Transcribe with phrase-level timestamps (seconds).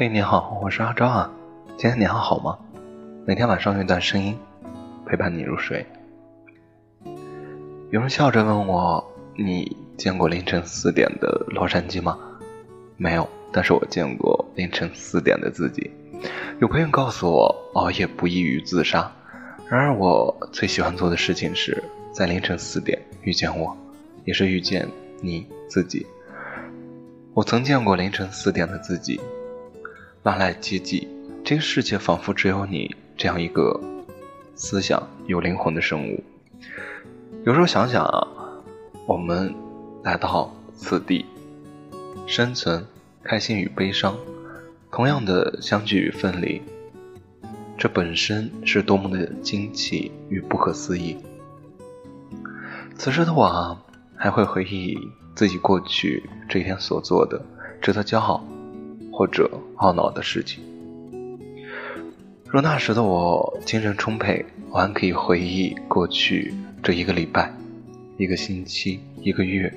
[0.00, 1.28] 嘿，你好，我是阿昭啊。
[1.76, 2.56] 今天你还好吗？
[3.26, 4.38] 每天晚上用一段声音
[5.04, 5.84] 陪伴你入睡。
[7.90, 9.04] 有人笑着问我
[9.34, 12.16] ：“你见过凌晨四点的洛杉矶吗？”
[12.96, 15.90] 没有，但是我见过凌晨四点的自己。
[16.60, 19.10] 有朋友告诉我，熬夜不易于自杀。
[19.68, 23.76] 然而，我最喜欢做的事情是在凌晨四点遇见我，
[24.24, 24.86] 也是遇见
[25.20, 26.06] 你自己。
[27.34, 29.20] 我曾见过凌晨四点的自己。
[30.28, 31.08] 万籁寂寂，
[31.42, 33.80] 这个世界仿佛只有你这样一个
[34.54, 36.22] 思想有灵魂的生物。
[37.46, 38.28] 有时候想想啊，
[39.06, 39.54] 我们
[40.04, 41.24] 来到此地，
[42.26, 42.86] 生存、
[43.22, 44.18] 开心与悲伤，
[44.92, 46.60] 同样的相聚与分离，
[47.78, 51.16] 这本身是多么的惊奇与不可思议。
[52.98, 53.82] 此时的我啊，
[54.14, 54.94] 还会回忆
[55.34, 57.42] 自己过去这一天所做的
[57.80, 58.44] 值得骄傲。
[59.18, 60.62] 或者懊恼的事情。
[62.46, 66.54] 若那时的我精神充沛，我还可以回忆过去
[66.84, 67.52] 这一个礼拜、
[68.16, 69.74] 一个星期、一个月、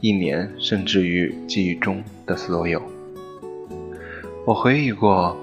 [0.00, 2.80] 一年，甚至于记忆中的所有。
[4.46, 5.36] 我回忆过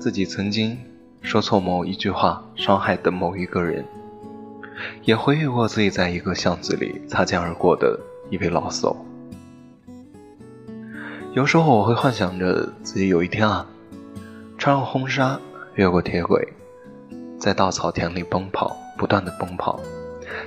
[0.00, 0.78] 自己曾经
[1.20, 3.84] 说错某一句话，伤害的某一个人，
[5.04, 8.96] 也回忆过自己在一个巷子里擦肩而过的一位老叟。
[11.34, 13.66] 有时候我会幻想着自己有一天啊，
[14.58, 15.40] 穿上婚纱，
[15.76, 16.46] 越过铁轨，
[17.40, 19.80] 在稻草田里奔跑，不断的奔跑，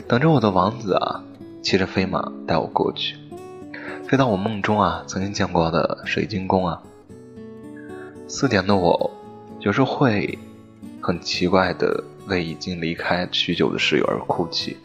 [0.07, 1.23] 等着我的王子啊，
[1.63, 3.17] 骑着飞马带我过去，
[4.07, 6.79] 飞到我梦中啊曾经见过的水晶宫啊。
[8.27, 9.09] 四点的我，
[9.61, 10.37] 有时候会
[11.01, 14.77] 很奇怪的为已经离开许久的室友而哭泣，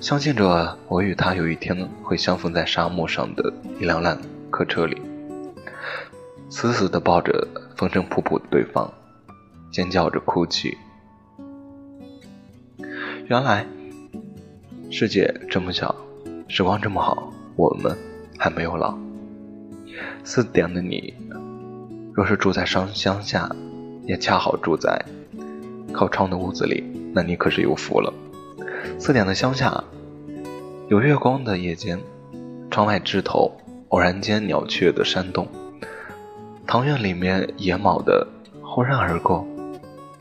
[0.00, 4.18] 相信着我与他有一天会相逢在沙漠上的一辆辆。
[4.54, 5.02] 客车里，
[6.48, 7.44] 死死地抱着
[7.74, 8.88] 风尘仆仆的对方，
[9.72, 10.78] 尖叫着哭泣。
[13.26, 13.66] 原来，
[14.92, 15.92] 世界这么小，
[16.46, 17.98] 时光这么好，我们
[18.38, 18.96] 还没有老。
[20.22, 21.12] 四点的你，
[22.12, 23.50] 若是住在乡乡下，
[24.04, 25.04] 也恰好住在
[25.92, 28.14] 靠窗的屋子里，那你可是有福了。
[29.00, 29.82] 四点的乡下，
[30.88, 31.98] 有月光的夜间，
[32.70, 33.50] 窗外枝头。
[33.94, 35.46] 偶然间，鸟雀的山洞，
[36.66, 38.26] 堂院里面野猫的
[38.60, 39.46] 轰然而过。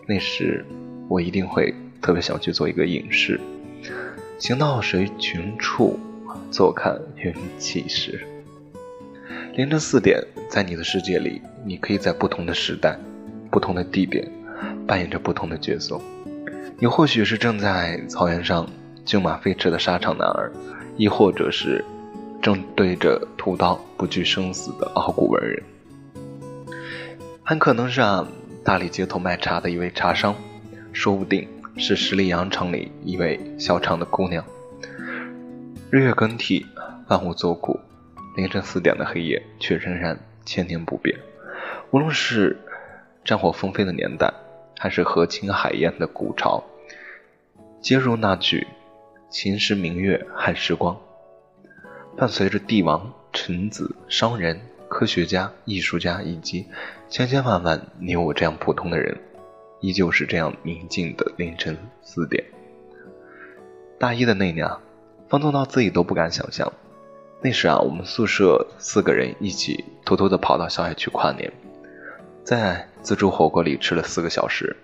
[0.06, 0.64] 那时，
[1.10, 3.42] 我一定会特别想去做一个隐士，
[4.38, 6.00] 行到谁群处，
[6.52, 8.24] 坐看云起时。
[9.56, 12.96] 凌晨四点，在你的世界里，你可以在不同的时代、
[13.50, 14.32] 不同的地点，
[14.86, 16.00] 扮演着不同的角色。
[16.78, 18.70] 你或许是正在草原上
[19.04, 20.52] 骏马飞驰的沙场男儿，
[20.96, 21.84] 亦或者是。
[22.44, 25.64] 正对着屠刀不惧生死的傲骨文人，
[27.42, 28.28] 很可能是啊
[28.66, 30.36] 大理街头卖茶的一位茶商，
[30.92, 34.44] 说不定是十里洋场里一位小厂的姑娘。
[35.90, 36.66] 日月更替，
[37.08, 37.80] 万物作古，
[38.36, 41.18] 凌晨四点的黑夜却仍然千年不变。
[41.92, 42.60] 无论是
[43.24, 44.34] 战火纷飞的年代，
[44.78, 46.62] 还是河清海晏的古朝，
[47.82, 48.68] 皆如那句
[49.32, 51.00] “秦时明月汉时光”。
[52.16, 56.68] 伴随着帝王、臣子、商人、科学家、艺术家以及
[57.10, 59.20] 千千万万你我这样普通的人，
[59.82, 62.44] 依旧是这样宁静的凌晨四点。
[64.00, 64.80] 大一的那年啊，
[65.28, 66.72] 放纵到自己都不敢想象。
[67.42, 71.52] 那时啊，我们宿舍四个人一起偷偷的跑到校外去跨年，
[72.44, 74.78] 在自助火锅里吃了四个小时。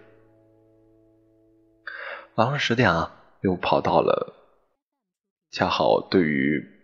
[2.35, 4.33] 晚上十点啊，又跑到了，
[5.51, 6.78] 恰好对于。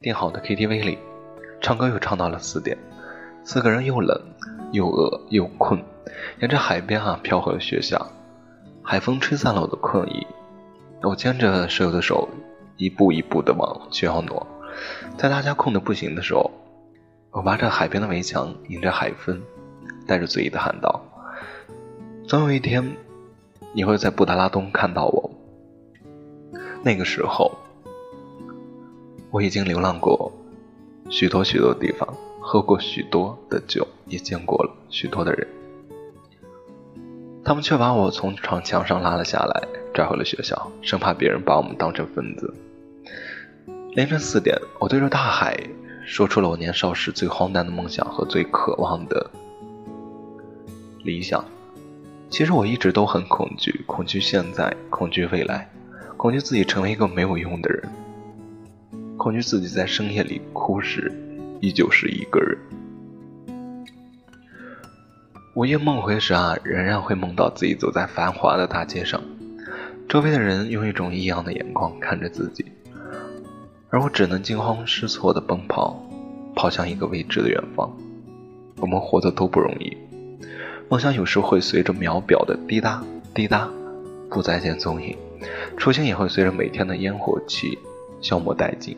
[0.00, 0.96] 订好的 KTV 里，
[1.60, 2.78] 唱歌又唱到了四点，
[3.42, 4.16] 四个人又冷
[4.70, 5.82] 又饿又困，
[6.38, 8.12] 沿着海边啊飘回了学校。
[8.80, 10.24] 海风吹散了我的困意，
[11.02, 12.28] 我牵着室友的手，
[12.76, 14.46] 一步一步的往学校挪。
[15.16, 16.48] 在大家困得不行的时候，
[17.32, 19.42] 我扒着海边的围墙，迎着海风，
[20.06, 21.02] 带着醉意的喊道
[22.28, 22.96] ：“总有一天，
[23.72, 25.28] 你会在布达拉宫看到我。”
[26.84, 27.50] 那个时候。
[29.30, 30.32] 我已经流浪过
[31.10, 32.08] 许多许多地方，
[32.40, 35.46] 喝过许多的酒，也见过了许多的人，
[37.44, 42.54] 他们却把我从床墙上拉了下来，拽回了学校，生怕别人把我们当成疯子。
[43.92, 45.58] 凌晨四点，我对着大海
[46.06, 49.30] 说出了我年少时最荒诞的梦想和最渴望的
[51.02, 51.44] 理想。
[52.30, 55.70] 其实我一直都很恐惧，恐惧现在，恐惧未来，
[56.16, 57.90] 恐惧自己成为一个没有用的人。
[59.18, 61.12] 恐惧自己在深夜里哭时，
[61.60, 62.56] 依旧是一个人。
[65.56, 69.20] 午夜梦回时啊，仍然会梦到自己走在繁华的大街上，
[70.08, 72.64] 周围的人用一种异样的眼光看着自己，
[73.90, 76.00] 而我只能惊慌失措地奔跑，
[76.54, 77.92] 跑向一个未知的远方。
[78.76, 79.96] 我们活得都不容易，
[80.88, 83.02] 梦想有时会随着秒表的滴答
[83.34, 83.68] 滴答
[84.30, 85.16] 不再见踪影，
[85.76, 87.76] 初心也会随着每天的烟火气
[88.20, 88.96] 消磨殆尽。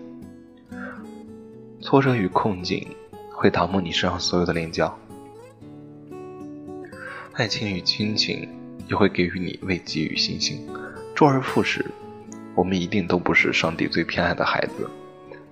[1.82, 2.87] 挫折与困境
[3.32, 4.97] 会打磨你身上所有的棱角。
[7.32, 8.47] 爱情与亲情
[8.87, 10.69] 也会给予你慰藉与信心。
[11.17, 11.85] 周而复始，
[12.55, 14.88] 我们一定都不是上帝最偏爱的孩子。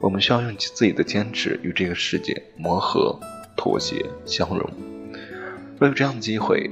[0.01, 3.19] 我们需要用自己的坚持与这个世界磨合、
[3.57, 4.71] 妥协、相融。
[5.79, 6.71] 若有这样的机会，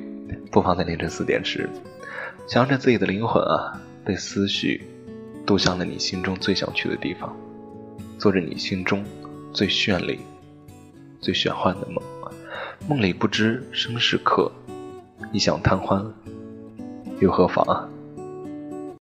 [0.50, 1.68] 不妨在凌晨四点时，
[2.46, 4.84] 想着自己的灵魂啊，被思绪
[5.46, 7.34] 渡向了你心中最想去的地方，
[8.18, 9.04] 做着你心中
[9.56, 10.20] 最绚丽、
[11.18, 12.04] 最玄幻的梦。
[12.86, 14.52] 梦里不知生是客。
[15.32, 16.04] 一晌贪欢，
[17.20, 17.88] 又何妨啊？